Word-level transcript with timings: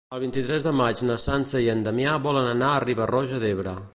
El 0.17 0.21
vint-i-tres 0.21 0.63
de 0.67 0.71
maig 0.77 1.03
na 1.09 1.17
Sança 1.25 1.61
i 1.65 1.69
en 1.75 1.85
Damià 1.89 2.17
volen 2.25 2.51
anar 2.57 2.73
a 2.79 2.83
Riba-roja 2.89 3.45
d'Ebre. 3.45 3.79